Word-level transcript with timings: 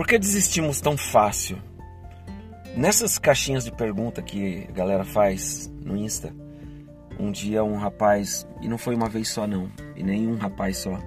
Por 0.00 0.06
que 0.06 0.18
desistimos 0.18 0.80
tão 0.80 0.96
fácil? 0.96 1.58
Nessas 2.74 3.18
caixinhas 3.18 3.66
de 3.66 3.70
pergunta 3.70 4.22
que 4.22 4.66
a 4.66 4.72
galera 4.72 5.04
faz 5.04 5.70
no 5.84 5.94
Insta, 5.94 6.34
um 7.18 7.30
dia 7.30 7.62
um 7.62 7.76
rapaz, 7.76 8.48
e 8.62 8.66
não 8.66 8.78
foi 8.78 8.94
uma 8.94 9.10
vez 9.10 9.28
só 9.28 9.46
não, 9.46 9.70
e 9.94 10.02
nem 10.02 10.26
um 10.26 10.38
rapaz 10.38 10.78
só, 10.78 10.98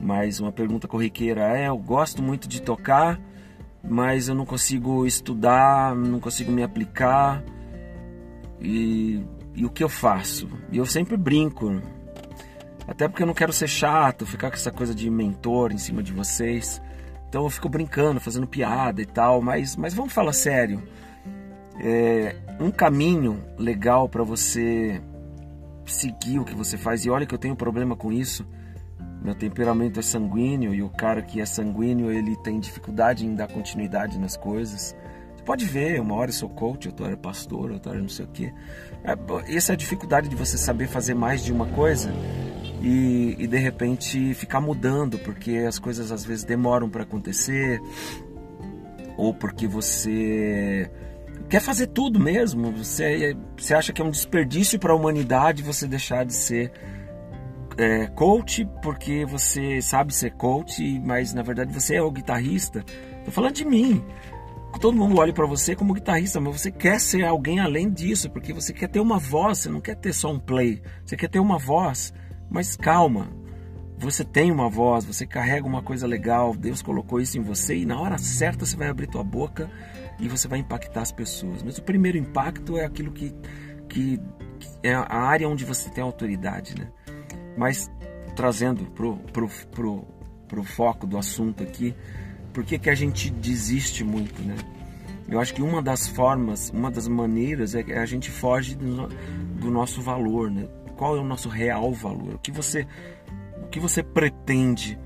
mas 0.00 0.40
uma 0.40 0.50
pergunta 0.50 0.88
corriqueira 0.88 1.56
é: 1.56 1.68
eu 1.68 1.78
gosto 1.78 2.20
muito 2.20 2.48
de 2.48 2.60
tocar, 2.60 3.20
mas 3.88 4.26
eu 4.26 4.34
não 4.34 4.44
consigo 4.44 5.06
estudar, 5.06 5.94
não 5.94 6.18
consigo 6.18 6.50
me 6.50 6.64
aplicar, 6.64 7.44
e, 8.60 9.24
e 9.54 9.64
o 9.64 9.70
que 9.70 9.84
eu 9.84 9.88
faço? 9.88 10.48
E 10.72 10.78
eu 10.78 10.84
sempre 10.84 11.16
brinco, 11.16 11.80
até 12.88 13.06
porque 13.06 13.22
eu 13.22 13.26
não 13.28 13.34
quero 13.34 13.52
ser 13.52 13.68
chato, 13.68 14.26
ficar 14.26 14.50
com 14.50 14.56
essa 14.56 14.72
coisa 14.72 14.92
de 14.92 15.08
mentor 15.08 15.70
em 15.70 15.78
cima 15.78 16.02
de 16.02 16.12
vocês. 16.12 16.82
Então 17.28 17.44
eu 17.44 17.50
fico 17.50 17.68
brincando, 17.68 18.20
fazendo 18.20 18.46
piada 18.46 19.02
e 19.02 19.06
tal, 19.06 19.42
mas, 19.42 19.76
mas 19.76 19.94
vamos 19.94 20.12
falar 20.12 20.32
sério. 20.32 20.82
É, 21.78 22.36
um 22.58 22.70
caminho 22.70 23.42
legal 23.58 24.08
para 24.08 24.22
você 24.22 25.00
seguir 25.84 26.38
o 26.38 26.44
que 26.44 26.54
você 26.54 26.76
faz, 26.76 27.04
e 27.04 27.10
olha 27.10 27.26
que 27.26 27.34
eu 27.34 27.38
tenho 27.38 27.54
problema 27.54 27.96
com 27.96 28.12
isso. 28.12 28.46
Meu 29.22 29.34
temperamento 29.34 29.98
é 29.98 30.02
sanguíneo 30.02 30.74
e 30.74 30.82
o 30.82 30.88
cara 30.88 31.20
que 31.22 31.40
é 31.40 31.46
sanguíneo 31.46 32.12
ele 32.12 32.36
tem 32.36 32.60
dificuldade 32.60 33.26
em 33.26 33.34
dar 33.34 33.48
continuidade 33.48 34.18
nas 34.18 34.36
coisas. 34.36 34.94
Você 35.34 35.42
pode 35.44 35.64
ver, 35.64 36.00
uma 36.00 36.14
hora 36.14 36.30
eu 36.30 36.34
sou 36.34 36.48
coach, 36.48 36.88
outra 36.88 37.06
hora 37.06 37.16
pastor, 37.16 37.72
outra 37.72 37.92
hora 37.92 38.00
não 38.00 38.08
sei 38.08 38.24
o 38.24 38.28
quê. 38.28 38.52
É, 39.02 39.56
essa 39.56 39.72
é 39.72 39.74
a 39.74 39.76
dificuldade 39.76 40.28
de 40.28 40.36
você 40.36 40.56
saber 40.56 40.86
fazer 40.86 41.14
mais 41.14 41.44
de 41.44 41.52
uma 41.52 41.66
coisa 41.66 42.12
e, 42.82 43.36
e 43.38 43.46
de 43.46 43.58
repente 43.58 44.34
ficar 44.34 44.60
mudando, 44.60 45.18
porque 45.18 45.58
as 45.58 45.78
coisas 45.78 46.12
às 46.12 46.24
vezes 46.24 46.44
demoram 46.44 46.88
para 46.88 47.02
acontecer, 47.02 47.80
ou 49.16 49.32
porque 49.32 49.66
você 49.66 50.90
quer 51.48 51.60
fazer 51.60 51.88
tudo 51.88 52.18
mesmo, 52.18 52.72
você, 52.72 53.36
você 53.56 53.74
acha 53.74 53.92
que 53.92 54.02
é 54.02 54.04
um 54.04 54.10
desperdício 54.10 54.78
para 54.78 54.92
a 54.92 54.96
humanidade 54.96 55.62
você 55.62 55.86
deixar 55.86 56.24
de 56.24 56.34
ser 56.34 56.72
é, 57.78 58.06
coach 58.08 58.66
porque 58.82 59.24
você 59.24 59.80
sabe 59.80 60.14
ser 60.14 60.32
coach, 60.32 61.00
mas 61.00 61.32
na 61.32 61.42
verdade 61.42 61.72
você 61.72 61.96
é 61.96 62.02
o 62.02 62.10
guitarrista. 62.10 62.84
Tô 63.24 63.30
falando 63.30 63.54
de 63.54 63.64
mim. 63.64 64.04
Todo 64.80 64.96
mundo 64.96 65.18
olha 65.18 65.32
para 65.32 65.46
você 65.46 65.74
como 65.74 65.94
guitarrista, 65.94 66.38
mas 66.38 66.60
você 66.60 66.70
quer 66.70 67.00
ser 67.00 67.24
alguém 67.24 67.60
além 67.60 67.90
disso, 67.90 68.28
porque 68.30 68.52
você 68.52 68.74
quer 68.74 68.88
ter 68.88 69.00
uma 69.00 69.18
voz, 69.18 69.58
você 69.58 69.68
não 69.70 69.80
quer 69.80 69.96
ter 69.96 70.12
só 70.12 70.30
um 70.30 70.38
play, 70.38 70.82
você 71.04 71.16
quer 71.16 71.28
ter 71.28 71.38
uma 71.38 71.58
voz. 71.58 72.12
Mas 72.50 72.76
calma, 72.76 73.28
você 73.98 74.24
tem 74.24 74.52
uma 74.52 74.68
voz, 74.68 75.04
você 75.04 75.26
carrega 75.26 75.66
uma 75.66 75.82
coisa 75.82 76.06
legal, 76.06 76.54
Deus 76.54 76.82
colocou 76.82 77.20
isso 77.20 77.38
em 77.38 77.42
você 77.42 77.76
e 77.76 77.86
na 77.86 77.98
hora 77.98 78.18
certa 78.18 78.66
você 78.66 78.76
vai 78.76 78.88
abrir 78.88 79.06
tua 79.06 79.24
boca 79.24 79.70
e 80.20 80.28
você 80.28 80.46
vai 80.46 80.58
impactar 80.58 81.02
as 81.02 81.12
pessoas. 81.12 81.62
Mas 81.62 81.78
o 81.78 81.82
primeiro 81.82 82.18
impacto 82.18 82.76
é 82.76 82.84
aquilo 82.84 83.10
que, 83.10 83.34
que, 83.88 84.18
que 84.58 84.68
é 84.82 84.94
a 84.94 85.14
área 85.14 85.48
onde 85.48 85.64
você 85.64 85.90
tem 85.90 86.04
autoridade, 86.04 86.78
né? 86.78 86.88
Mas 87.56 87.90
trazendo 88.34 88.84
pro, 88.90 89.16
pro, 89.32 89.48
pro, 89.70 90.04
pro 90.46 90.62
foco 90.62 91.06
do 91.06 91.16
assunto 91.16 91.62
aqui, 91.62 91.94
por 92.52 92.64
que, 92.64 92.78
que 92.78 92.90
a 92.90 92.94
gente 92.94 93.30
desiste 93.30 94.04
muito, 94.04 94.42
né? 94.42 94.56
Eu 95.28 95.40
acho 95.40 95.52
que 95.54 95.62
uma 95.62 95.82
das 95.82 96.06
formas, 96.06 96.70
uma 96.70 96.90
das 96.90 97.08
maneiras 97.08 97.74
é 97.74 97.82
que 97.82 97.92
a 97.92 98.06
gente 98.06 98.30
foge 98.30 98.76
do, 98.76 99.08
do 99.58 99.70
nosso 99.70 100.00
valor, 100.00 100.50
né? 100.50 100.68
Qual 100.96 101.16
é 101.16 101.20
o 101.20 101.24
nosso 101.24 101.48
real 101.48 101.92
valor, 101.92 102.34
o 102.34 102.38
que 102.38 102.50
você, 102.50 102.86
o 103.62 103.68
que 103.68 103.78
você 103.78 104.02
pretende 104.02 104.98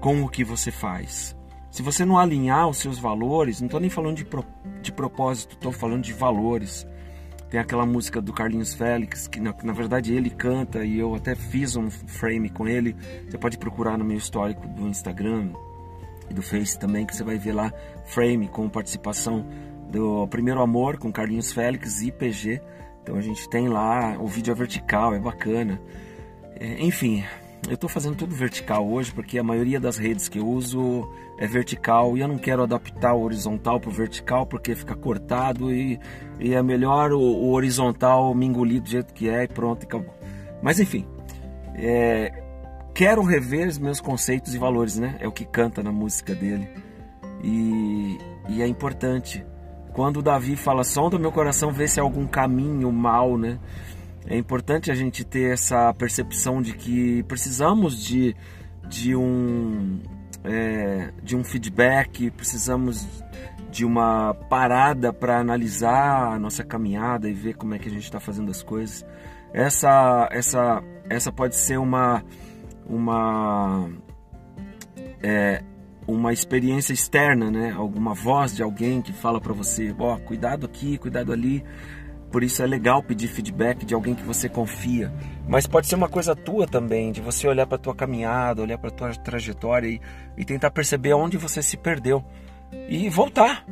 com 0.00 0.22
o 0.22 0.28
que 0.28 0.44
você 0.44 0.70
faz. 0.70 1.36
Se 1.70 1.82
você 1.82 2.04
não 2.04 2.18
alinhar 2.18 2.68
os 2.68 2.76
seus 2.76 2.98
valores, 2.98 3.60
não 3.60 3.66
estou 3.66 3.80
nem 3.80 3.88
falando 3.88 4.16
de, 4.16 4.24
pro, 4.24 4.44
de 4.82 4.92
propósito, 4.92 5.54
estou 5.54 5.72
falando 5.72 6.02
de 6.02 6.12
valores. 6.12 6.86
Tem 7.48 7.58
aquela 7.58 7.86
música 7.86 8.20
do 8.20 8.32
Carlinhos 8.32 8.74
Félix, 8.74 9.26
que 9.26 9.40
na, 9.40 9.54
na, 9.62 9.72
verdade 9.72 10.12
ele 10.14 10.28
canta 10.28 10.84
e 10.84 10.98
eu 10.98 11.14
até 11.14 11.34
fiz 11.34 11.76
um 11.76 11.90
frame 11.90 12.50
com 12.50 12.68
ele. 12.68 12.94
Você 13.26 13.38
pode 13.38 13.56
procurar 13.56 13.96
no 13.96 14.04
meu 14.04 14.16
histórico 14.18 14.66
do 14.68 14.86
Instagram 14.86 15.50
e 16.28 16.34
do 16.34 16.42
Face 16.42 16.78
também, 16.78 17.06
que 17.06 17.16
você 17.16 17.24
vai 17.24 17.38
ver 17.38 17.52
lá 17.52 17.72
frame 18.04 18.48
com 18.48 18.68
participação 18.68 19.46
do 19.90 20.26
Primeiro 20.28 20.60
Amor 20.60 20.98
com 20.98 21.12
Carlinhos 21.12 21.52
Félix 21.52 22.02
e 22.02 22.10
PG. 22.10 22.60
Então 23.02 23.16
a 23.16 23.20
gente 23.20 23.48
tem 23.48 23.68
lá, 23.68 24.16
o 24.18 24.26
vídeo 24.26 24.52
é 24.52 24.54
vertical, 24.54 25.14
é 25.14 25.18
bacana. 25.18 25.80
É, 26.58 26.80
enfim, 26.82 27.24
eu 27.68 27.74
estou 27.74 27.88
fazendo 27.88 28.16
tudo 28.16 28.34
vertical 28.34 28.88
hoje 28.88 29.12
porque 29.12 29.38
a 29.38 29.42
maioria 29.42 29.78
das 29.78 29.96
redes 29.96 30.28
que 30.28 30.38
eu 30.38 30.46
uso 30.46 31.08
é 31.38 31.46
vertical 31.46 32.16
e 32.16 32.20
eu 32.20 32.28
não 32.28 32.38
quero 32.38 32.62
adaptar 32.62 33.14
o 33.14 33.22
horizontal 33.22 33.80
para 33.80 33.90
o 33.90 33.92
vertical 33.92 34.46
porque 34.46 34.74
fica 34.74 34.94
cortado 34.94 35.72
e, 35.72 35.98
e 36.40 36.54
é 36.54 36.62
melhor 36.62 37.12
o, 37.12 37.20
o, 37.20 37.52
horizontal 37.52 38.34
me 38.34 38.46
engolir 38.46 38.80
do 38.80 38.88
jeito 38.88 39.12
que 39.14 39.28
é 39.28 39.44
e 39.44 39.48
pronto, 39.48 39.84
acabou. 39.84 40.14
Mas 40.62 40.78
enfim, 40.78 41.06
é, 41.74 42.32
quero 42.94 43.22
rever 43.22 43.68
os 43.68 43.78
meus 43.78 44.00
conceitos 44.00 44.54
e 44.54 44.58
valores, 44.58 44.98
né? 44.98 45.16
É 45.20 45.26
o 45.26 45.32
que 45.32 45.44
canta 45.44 45.82
na 45.82 45.92
música 45.92 46.34
dele. 46.34 46.68
E, 47.42 48.18
e 48.48 48.62
é 48.62 48.66
importante 48.66 49.44
quando 49.92 50.22
Davi 50.22 50.56
fala, 50.56 50.84
sonda 50.84 51.18
meu 51.18 51.32
coração, 51.32 51.72
vê 51.72 51.86
se 51.86 52.00
há 52.00 52.02
algum 52.02 52.26
caminho 52.26 52.90
mal, 52.90 53.36
né? 53.36 53.58
É 54.26 54.36
importante 54.36 54.90
a 54.90 54.94
gente 54.94 55.24
ter 55.24 55.52
essa 55.52 55.92
percepção 55.94 56.62
de 56.62 56.72
que 56.72 57.22
precisamos 57.24 58.02
de, 58.02 58.34
de, 58.88 59.14
um, 59.16 60.00
é, 60.44 61.12
de 61.22 61.36
um 61.36 61.42
feedback, 61.42 62.30
precisamos 62.30 63.06
de 63.70 63.84
uma 63.84 64.34
parada 64.48 65.12
para 65.12 65.38
analisar 65.38 66.32
a 66.32 66.38
nossa 66.38 66.62
caminhada 66.62 67.28
e 67.28 67.32
ver 67.32 67.54
como 67.54 67.74
é 67.74 67.78
que 67.78 67.88
a 67.88 67.90
gente 67.90 68.04
está 68.04 68.20
fazendo 68.20 68.50
as 68.50 68.62
coisas. 68.62 69.04
Essa, 69.52 70.28
essa, 70.30 70.82
essa 71.10 71.32
pode 71.32 71.56
ser 71.56 71.78
uma, 71.78 72.22
uma 72.86 73.90
é, 75.22 75.62
uma 76.06 76.32
experiência 76.32 76.92
externa, 76.92 77.50
né? 77.50 77.72
Alguma 77.76 78.14
voz 78.14 78.54
de 78.54 78.62
alguém 78.62 79.00
que 79.00 79.12
fala 79.12 79.40
para 79.40 79.52
você, 79.52 79.94
ó, 79.98 80.14
oh, 80.14 80.18
cuidado 80.18 80.66
aqui, 80.66 80.98
cuidado 80.98 81.32
ali. 81.32 81.64
Por 82.30 82.42
isso 82.42 82.62
é 82.62 82.66
legal 82.66 83.02
pedir 83.02 83.28
feedback 83.28 83.84
de 83.84 83.94
alguém 83.94 84.14
que 84.14 84.22
você 84.22 84.48
confia. 84.48 85.12
Mas 85.46 85.66
pode 85.66 85.86
ser 85.86 85.96
uma 85.96 86.08
coisa 86.08 86.34
tua 86.34 86.66
também, 86.66 87.12
de 87.12 87.20
você 87.20 87.46
olhar 87.46 87.66
para 87.66 87.76
tua 87.76 87.94
caminhada, 87.94 88.62
olhar 88.62 88.78
para 88.78 88.90
tua 88.90 89.14
trajetória 89.14 89.86
e, 89.86 90.00
e 90.36 90.44
tentar 90.44 90.70
perceber 90.70 91.12
onde 91.12 91.36
você 91.36 91.62
se 91.62 91.76
perdeu 91.76 92.24
e 92.88 93.08
voltar. 93.10 93.66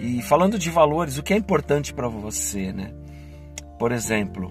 E 0.00 0.22
falando 0.22 0.58
de 0.58 0.70
valores, 0.70 1.18
o 1.18 1.22
que 1.22 1.34
é 1.34 1.36
importante 1.36 1.92
para 1.92 2.08
você, 2.08 2.72
né? 2.72 2.94
Por 3.78 3.92
exemplo, 3.92 4.50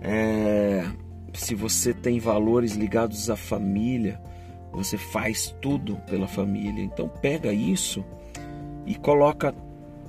é, 0.00 0.84
se 1.34 1.54
você 1.54 1.92
tem 1.92 2.18
valores 2.18 2.72
ligados 2.72 3.28
à 3.28 3.36
família, 3.36 4.18
você 4.72 4.96
faz 4.96 5.54
tudo 5.60 5.96
pela 6.08 6.28
família. 6.28 6.82
Então 6.82 7.08
pega 7.08 7.52
isso 7.52 8.04
e 8.86 8.94
coloca 8.94 9.54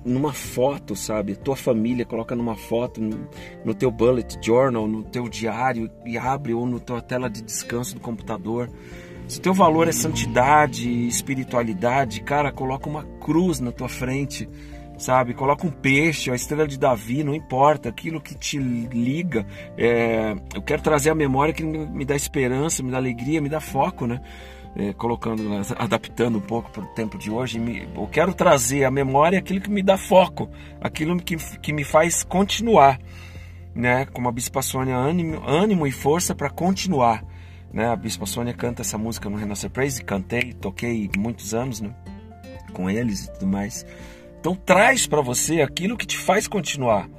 numa 0.05 0.33
foto, 0.33 0.95
sabe? 0.95 1.35
Tua 1.35 1.55
família 1.55 2.05
coloca 2.05 2.35
numa 2.35 2.55
foto 2.55 3.01
no, 3.01 3.27
no 3.65 3.73
teu 3.73 3.91
bullet 3.91 4.37
journal, 4.41 4.87
no 4.87 5.03
teu 5.03 5.27
diário 5.27 5.89
e 6.05 6.17
abre 6.17 6.53
ou 6.53 6.65
na 6.65 6.79
tua 6.79 7.01
tela 7.01 7.29
de 7.29 7.41
descanso 7.41 7.95
do 7.95 8.01
computador. 8.01 8.69
Se 9.27 9.39
teu 9.39 9.53
valor 9.53 9.87
é 9.87 9.91
santidade, 9.91 11.07
espiritualidade, 11.07 12.21
cara, 12.21 12.51
coloca 12.51 12.89
uma 12.89 13.03
cruz 13.19 13.59
na 13.59 13.71
tua 13.71 13.87
frente, 13.87 14.49
sabe? 14.97 15.35
Coloca 15.35 15.67
um 15.67 15.69
peixe, 15.69 16.31
a 16.31 16.35
estrela 16.35 16.67
de 16.67 16.79
Davi, 16.79 17.23
não 17.23 17.35
importa, 17.35 17.89
aquilo 17.89 18.19
que 18.19 18.33
te 18.35 18.57
liga. 18.57 19.45
É... 19.77 20.35
eu 20.55 20.61
quero 20.63 20.81
trazer 20.81 21.11
a 21.11 21.15
memória 21.15 21.53
que 21.53 21.63
me 21.63 22.05
dá 22.05 22.15
esperança, 22.15 22.81
me 22.81 22.89
dá 22.89 22.97
alegria, 22.97 23.39
me 23.39 23.49
dá 23.49 23.59
foco, 23.59 24.07
né? 24.07 24.19
É, 24.75 24.93
colocando, 24.93 25.43
adaptando 25.77 26.37
um 26.37 26.41
pouco 26.41 26.71
para 26.71 26.83
o 26.83 26.87
tempo 26.87 27.17
de 27.17 27.29
hoje, 27.29 27.59
me, 27.59 27.87
eu 27.95 28.07
quero 28.07 28.33
trazer 28.33 28.83
à 28.83 28.91
memória 28.91 29.39
aquilo 29.39 29.61
que 29.61 29.69
me 29.69 29.81
dá 29.81 29.97
foco, 29.97 30.49
aquilo 30.81 31.17
que, 31.17 31.35
que 31.59 31.73
me 31.73 31.83
faz 31.83 32.23
continuar, 32.23 32.99
né? 33.73 34.05
Como 34.05 34.29
a 34.29 34.31
Bispa 34.31 34.61
Sônia, 34.61 34.95
ânimo, 34.95 35.41
ânimo 35.47 35.87
e 35.87 35.91
força 35.91 36.35
para 36.35 36.49
continuar, 36.49 37.23
né? 37.73 37.89
A 37.89 37.95
Bispa 37.95 38.25
Sônia 38.25 38.53
canta 38.53 38.81
essa 38.81 38.97
música 38.97 39.29
no 39.29 39.37
Renascer 39.37 39.69
Praise, 39.69 40.03
cantei, 40.03 40.53
toquei 40.53 41.09
muitos 41.17 41.53
anos, 41.53 41.81
né? 41.81 41.93
Com 42.73 42.89
eles 42.89 43.25
e 43.25 43.33
tudo 43.33 43.47
mais. 43.47 43.85
Então 44.39 44.55
traz 44.55 45.05
para 45.07 45.21
você 45.21 45.61
aquilo 45.61 45.97
que 45.97 46.05
te 46.05 46.17
faz 46.17 46.47
continuar 46.47 47.09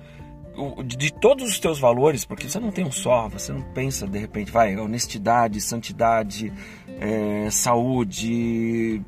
de 0.84 1.12
todos 1.12 1.48
os 1.48 1.58
teus 1.58 1.78
valores, 1.78 2.24
porque 2.24 2.48
você 2.48 2.60
não 2.60 2.70
tem 2.70 2.84
um 2.84 2.92
só, 2.92 3.28
você 3.28 3.52
não 3.52 3.62
pensa 3.62 4.06
de 4.06 4.18
repente, 4.18 4.50
vai, 4.50 4.76
honestidade, 4.76 5.60
santidade, 5.60 6.52
é, 6.98 7.50
saúde, 7.50 9.02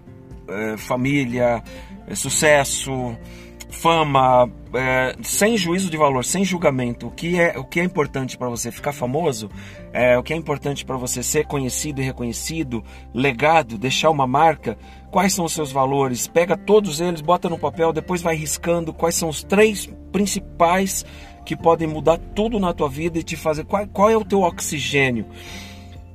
é, 0.49 0.77
família, 0.77 1.63
é, 2.07 2.15
sucesso, 2.15 3.17
fama, 3.71 4.51
é, 4.75 5.17
sem 5.23 5.57
juízo 5.57 5.91
de 5.91 5.97
valor, 5.97 6.25
sem 6.25 6.45
julgamento, 6.45 7.09
o 7.09 7.11
que 7.11 7.41
é, 7.41 7.59
o 7.59 7.65
que 7.65 7.81
é 7.81 7.85
importante 7.85 8.37
para 8.37 8.49
você 8.49 8.71
ficar 8.71 8.93
famoso, 8.93 9.51
é, 9.93 10.17
o 10.19 10.23
que 10.23 10.33
é 10.33 10.37
importante 10.37 10.85
para 10.85 10.97
você 10.97 11.23
ser 11.23 11.47
conhecido 11.47 12.01
e 12.01 12.05
reconhecido, 12.05 12.85
legado, 13.15 13.79
deixar 13.79 14.11
uma 14.11 14.27
marca, 14.27 14.77
quais 15.11 15.33
são 15.33 15.45
os 15.45 15.53
seus 15.53 15.73
valores, 15.73 16.27
pega 16.27 16.57
todos 16.57 17.01
eles, 17.01 17.21
bota 17.21 17.49
no 17.49 17.59
papel, 17.59 17.93
depois 17.93 18.23
vai 18.23 18.37
riscando 18.37 18.93
quais 18.93 19.15
são 19.15 19.29
os 19.29 19.43
três 19.43 19.91
principais 20.12 21.05
que 21.44 21.56
podem 21.56 21.88
mudar 21.88 22.19
tudo 22.35 22.61
na 22.61 22.73
tua 22.73 22.88
vida 22.88 23.19
e 23.19 23.23
te 23.23 23.37
fazer 23.37 23.64
qual, 23.64 23.87
qual 23.88 24.11
é 24.11 24.17
o 24.17 24.25
teu 24.25 24.43
oxigênio 24.43 25.26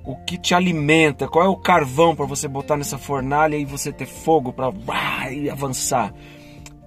o 0.08 0.16
que 0.16 0.38
te 0.38 0.56
alimenta, 0.56 1.28
qual 1.28 1.44
é 1.44 1.50
o 1.50 1.58
carvão 1.58 2.16
para 2.16 2.26
você 2.26 2.48
botar 2.48 2.78
nessa 2.78 2.98
fornalha 2.98 3.58
e 3.58 3.66
você 3.66 3.92
ter 3.92 4.06
fogo 4.06 4.54
para 4.54 4.72
avançar. 5.52 6.14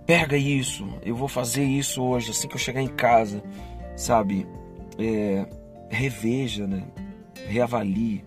Pega 0.07 0.39
isso, 0.39 0.89
eu 1.05 1.15
vou 1.15 1.29
fazer 1.29 1.63
isso 1.63 2.03
hoje, 2.03 2.31
assim 2.31 2.49
que 2.49 2.55
eu 2.55 2.59
chegar 2.59 2.81
em 2.81 2.89
casa, 2.89 3.43
sabe? 3.95 4.47
É, 4.99 5.47
reveja, 5.91 6.67
né? 6.67 6.83
Reavalie 7.47 8.25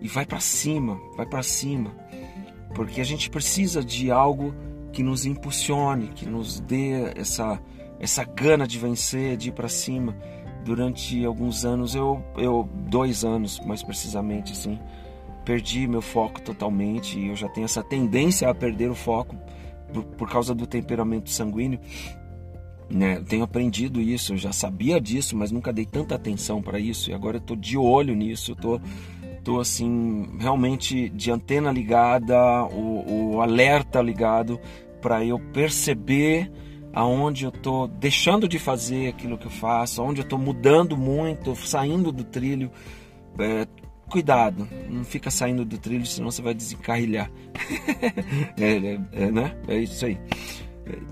e 0.00 0.08
vai 0.08 0.26
para 0.26 0.40
cima, 0.40 1.00
vai 1.16 1.26
para 1.26 1.44
cima, 1.44 1.94
porque 2.74 3.00
a 3.00 3.04
gente 3.04 3.30
precisa 3.30 3.84
de 3.84 4.10
algo 4.10 4.52
que 4.92 5.04
nos 5.04 5.24
impulsione, 5.24 6.08
que 6.08 6.26
nos 6.26 6.58
dê 6.58 7.12
essa 7.14 7.62
essa 8.00 8.24
gana 8.24 8.66
de 8.66 8.78
vencer, 8.78 9.36
de 9.36 9.50
ir 9.50 9.52
para 9.52 9.68
cima 9.68 10.16
durante 10.64 11.24
alguns 11.24 11.64
anos, 11.64 11.94
eu, 11.94 12.22
eu 12.36 12.68
dois 12.88 13.24
anos 13.24 13.60
mais 13.60 13.82
precisamente, 13.82 14.52
assim, 14.52 14.78
perdi 15.44 15.86
meu 15.86 16.00
foco 16.02 16.40
totalmente. 16.40 17.18
E 17.18 17.28
eu 17.28 17.36
já 17.36 17.48
tenho 17.48 17.66
essa 17.66 17.82
tendência 17.82 18.48
a 18.48 18.54
perder 18.54 18.90
o 18.90 18.94
foco 18.94 19.36
por, 19.92 20.04
por 20.04 20.30
causa 20.30 20.54
do 20.54 20.66
temperamento 20.66 21.30
sanguíneo. 21.30 21.78
Né? 22.88 23.18
Eu 23.18 23.24
tenho 23.24 23.44
aprendido 23.44 24.00
isso, 24.00 24.32
eu 24.32 24.36
já 24.36 24.52
sabia 24.52 25.00
disso, 25.00 25.36
mas 25.36 25.52
nunca 25.52 25.72
dei 25.72 25.86
tanta 25.86 26.14
atenção 26.14 26.60
para 26.62 26.78
isso. 26.78 27.10
E 27.10 27.14
agora 27.14 27.36
eu 27.36 27.40
tô 27.40 27.54
de 27.54 27.76
olho 27.76 28.14
nisso, 28.14 28.52
eu 28.52 28.56
tô, 28.56 28.80
tô 29.44 29.60
assim, 29.60 30.26
realmente 30.38 31.08
de 31.10 31.30
antena 31.30 31.70
ligada, 31.70 32.64
o, 32.64 33.34
o 33.34 33.40
alerta 33.40 34.02
ligado 34.02 34.58
para 35.00 35.24
eu 35.24 35.38
perceber 35.38 36.50
aonde 36.92 37.44
eu 37.44 37.50
estou 37.50 37.86
deixando 37.86 38.48
de 38.48 38.58
fazer 38.58 39.08
aquilo 39.08 39.38
que 39.38 39.46
eu 39.46 39.50
faço, 39.50 40.02
aonde 40.02 40.20
eu 40.20 40.24
estou 40.24 40.38
mudando 40.38 40.96
muito, 40.96 41.54
saindo 41.56 42.10
do 42.10 42.24
trilho. 42.24 42.70
É, 43.38 43.66
cuidado, 44.08 44.68
não 44.88 45.04
fica 45.04 45.30
saindo 45.30 45.64
do 45.64 45.78
trilho, 45.78 46.04
senão 46.04 46.30
você 46.30 46.42
vai 46.42 46.54
desencarrilhar. 46.54 47.30
é, 48.58 48.72
é, 48.72 49.00
é, 49.12 49.30
né? 49.30 49.56
é 49.68 49.76
isso 49.78 50.04
aí. 50.04 50.18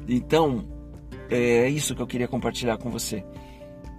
Então, 0.08 0.64
é 1.30 1.68
isso 1.68 1.94
que 1.94 2.02
eu 2.02 2.06
queria 2.06 2.26
compartilhar 2.26 2.76
com 2.78 2.90
você. 2.90 3.24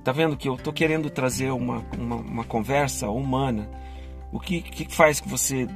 Tá 0.04 0.12
vendo 0.12 0.36
que 0.38 0.50
eu 0.50 0.58
tô 0.58 0.74
querendo 0.74 1.10
trazer 1.10 1.52
uma, 1.52 1.86
uma, 1.98 2.16
uma 2.16 2.44
conversa 2.44 3.10
humana. 3.10 3.70
O 4.32 4.40
que, 4.40 4.62
que 4.62 4.94
faz 4.94 5.20
que 5.20 5.28
você 5.28 5.68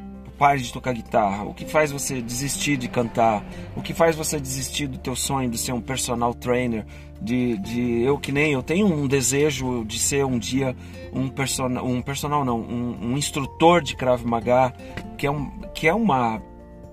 pare 0.44 0.60
de 0.60 0.74
tocar 0.74 0.94
guitarra? 0.94 1.46
O 1.46 1.54
que 1.54 1.64
faz 1.64 1.90
você 1.90 2.22
desistir 2.22 2.76
de 2.76 2.90
cantar? 2.90 3.46
O 3.78 3.82
que 3.82 3.94
faz 3.94 4.14
você 4.14 4.38
desistir 4.38 4.88
do 4.88 4.98
teu 4.98 5.16
sonho 5.16 5.50
de 5.50 5.58
ser 5.58 5.72
um 5.72 5.80
personal 5.80 6.34
trainer? 6.34 6.86
De, 7.22 7.58
de 7.60 8.02
eu 8.02 8.18
que 8.18 8.30
nem 8.30 8.52
eu 8.52 8.62
tenho 8.62 8.86
um 8.86 9.08
desejo 9.08 9.86
de 9.86 9.98
ser 9.98 10.26
um 10.26 10.38
dia 10.38 10.76
um 11.14 11.30
personal, 11.30 11.86
um 11.86 12.02
personal 12.02 12.44
não, 12.44 12.60
um, 12.60 12.98
um 13.02 13.18
instrutor 13.18 13.82
de 13.82 13.96
Krav 13.96 14.26
Maga, 14.26 14.74
que 15.18 15.26
é 15.26 15.32
um, 15.32 15.50
que 15.74 15.88
é 15.88 15.94
uma, 15.94 16.42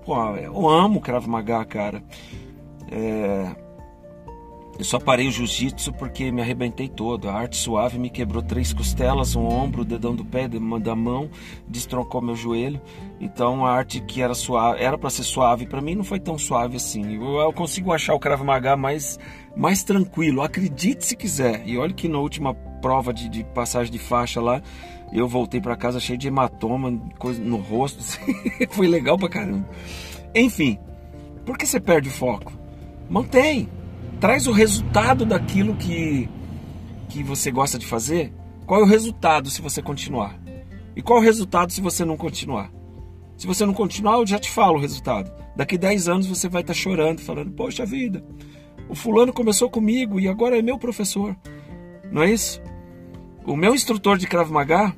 pô, 0.05 0.15
eu 0.37 0.69
amo 0.69 1.01
Krav 1.01 1.27
Maga, 1.27 1.65
cara. 1.65 2.01
É, 2.89 3.53
eu 4.81 4.85
só 4.85 4.97
parei 4.97 5.27
o 5.27 5.31
jiu-jitsu 5.31 5.93
porque 5.93 6.31
me 6.31 6.41
arrebentei 6.41 6.89
todo. 6.89 7.29
A 7.29 7.33
arte 7.33 7.55
suave 7.55 7.99
me 7.99 8.09
quebrou 8.09 8.41
três 8.41 8.73
costelas, 8.73 9.35
um 9.35 9.45
ombro, 9.45 9.83
o 9.83 9.85
dedão 9.85 10.15
do 10.15 10.25
pé, 10.25 10.47
da 10.47 10.95
mão, 10.95 11.29
destroncou 11.67 12.19
meu 12.19 12.35
joelho. 12.35 12.81
Então 13.19 13.63
a 13.63 13.71
arte 13.71 14.01
que 14.01 14.23
era 14.23 14.33
suave, 14.33 14.81
era 14.81 14.97
para 14.97 15.11
ser 15.11 15.21
suave, 15.21 15.67
para 15.67 15.81
mim 15.81 15.93
não 15.93 16.03
foi 16.03 16.19
tão 16.19 16.35
suave 16.35 16.77
assim. 16.77 17.13
Eu, 17.13 17.37
eu 17.37 17.53
consigo 17.53 17.93
achar 17.93 18.15
o 18.15 18.19
Krav 18.19 18.41
Maga 18.41 18.75
mais, 18.75 19.19
mais 19.55 19.83
tranquilo, 19.83 20.41
acredite 20.41 21.05
se 21.05 21.15
quiser. 21.15 21.61
E 21.63 21.77
olha 21.77 21.93
que 21.93 22.07
na 22.07 22.17
última 22.17 22.55
prova 22.55 23.13
de, 23.13 23.29
de 23.29 23.43
passagem 23.43 23.93
de 23.93 23.99
faixa 23.99 24.41
lá, 24.41 24.63
eu 25.13 25.27
voltei 25.27 25.61
para 25.61 25.75
casa 25.75 25.99
cheio 25.99 26.17
de 26.17 26.27
hematoma, 26.27 26.99
coisa 27.19 27.39
no 27.39 27.57
rosto. 27.57 27.99
Assim. 28.01 28.65
foi 28.71 28.87
legal 28.87 29.15
pra 29.15 29.29
caramba. 29.29 29.69
Enfim, 30.33 30.79
por 31.45 31.55
que 31.55 31.67
você 31.67 31.79
perde 31.79 32.09
o 32.09 32.11
foco? 32.11 32.51
Mantém 33.07 33.69
traz 34.21 34.45
o 34.45 34.51
resultado 34.51 35.25
daquilo 35.25 35.75
que, 35.75 36.29
que 37.09 37.23
você 37.23 37.49
gosta 37.49 37.79
de 37.79 37.87
fazer. 37.87 38.31
Qual 38.67 38.79
é 38.79 38.83
o 38.83 38.87
resultado 38.87 39.49
se 39.49 39.63
você 39.63 39.81
continuar? 39.81 40.39
E 40.95 41.01
qual 41.01 41.17
é 41.17 41.21
o 41.21 41.25
resultado 41.25 41.73
se 41.73 41.81
você 41.81 42.05
não 42.05 42.15
continuar? 42.15 42.71
Se 43.35 43.47
você 43.47 43.65
não 43.65 43.73
continuar, 43.73 44.17
eu 44.17 44.27
já 44.27 44.37
te 44.37 44.51
falo 44.51 44.77
o 44.77 44.79
resultado. 44.79 45.31
Daqui 45.55 45.75
10 45.75 46.07
anos 46.07 46.27
você 46.27 46.47
vai 46.47 46.61
estar 46.61 46.75
chorando, 46.75 47.19
falando: 47.19 47.51
Poxa 47.51 47.83
vida, 47.83 48.23
o 48.87 48.93
fulano 48.93 49.33
começou 49.33 49.71
comigo 49.71 50.19
e 50.19 50.27
agora 50.27 50.57
é 50.57 50.61
meu 50.61 50.77
professor. 50.77 51.35
Não 52.11 52.21
é 52.21 52.31
isso? 52.31 52.61
O 53.43 53.55
meu 53.55 53.73
instrutor 53.73 54.19
de 54.19 54.27
Krav 54.27 54.51
Maga, 54.51 54.95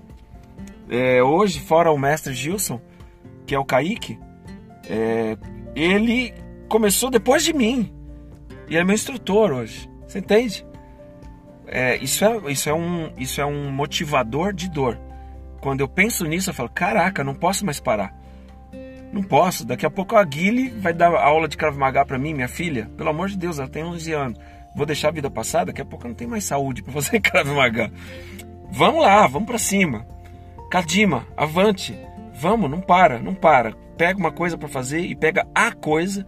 é, 0.89 1.23
hoje, 1.23 1.61
fora 1.61 1.89
o 1.91 1.97
mestre 1.97 2.33
Gilson, 2.33 2.81
que 3.47 3.55
é 3.55 3.59
o 3.59 3.63
Kaique, 3.63 4.19
é, 4.89 5.37
ele 5.73 6.33
começou 6.67 7.09
depois 7.09 7.45
de 7.45 7.53
mim. 7.53 8.02
E 8.69 8.77
é 8.77 8.83
meu 8.83 8.95
instrutor 8.95 9.51
hoje. 9.51 9.89
Você 10.07 10.19
entende? 10.19 10.65
É, 11.67 11.97
isso, 11.97 12.23
é, 12.23 12.51
isso, 12.51 12.69
é 12.69 12.73
um, 12.73 13.11
isso 13.17 13.41
é 13.41 13.45
um 13.45 13.71
motivador 13.71 14.53
de 14.53 14.69
dor. 14.69 14.99
Quando 15.59 15.81
eu 15.81 15.87
penso 15.87 16.25
nisso, 16.25 16.49
eu 16.49 16.53
falo: 16.53 16.69
caraca, 16.69 17.23
não 17.23 17.33
posso 17.33 17.65
mais 17.65 17.79
parar. 17.79 18.13
Não 19.11 19.23
posso. 19.23 19.65
Daqui 19.65 19.85
a 19.85 19.89
pouco 19.89 20.15
a 20.15 20.23
Guile 20.23 20.69
vai 20.69 20.93
dar 20.93 21.13
aula 21.15 21.47
de 21.47 21.55
Krav 21.55 21.77
Maga 21.77 22.05
para 22.05 22.17
mim, 22.17 22.33
minha 22.33 22.47
filha. 22.47 22.89
Pelo 22.97 23.09
amor 23.09 23.29
de 23.29 23.37
Deus, 23.37 23.59
ela 23.59 23.69
tem 23.69 23.83
11 23.83 24.11
anos. 24.11 24.39
Vou 24.75 24.85
deixar 24.85 25.09
a 25.09 25.11
vida 25.11 25.29
passar? 25.29 25.65
Daqui 25.65 25.81
a 25.81 25.85
pouco 25.85 26.05
eu 26.05 26.09
não 26.09 26.15
tenho 26.15 26.31
mais 26.31 26.43
saúde 26.43 26.81
para 26.81 26.93
fazer 26.93 27.19
Krav 27.21 27.47
Maga. 27.47 27.91
Vamos 28.71 29.01
lá, 29.01 29.25
vamos 29.27 29.47
para 29.47 29.59
cima. 29.59 30.05
Kadima, 30.69 31.27
avante. 31.37 31.95
Vamos, 32.33 32.69
não 32.69 32.81
para, 32.81 33.19
não 33.19 33.35
para. 33.35 33.73
Pega 33.95 34.19
uma 34.19 34.31
coisa 34.31 34.57
para 34.57 34.67
fazer 34.67 35.01
e 35.01 35.15
pega 35.15 35.47
a 35.53 35.71
coisa 35.71 36.25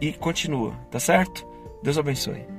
e 0.00 0.12
continua, 0.12 0.72
tá 0.90 1.00
certo? 1.00 1.46
Deus 1.82 1.98
abençoe. 1.98 2.57